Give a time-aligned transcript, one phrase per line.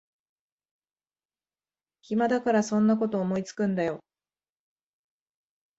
[2.01, 3.99] 暇だからそんなこと思いつくんだよ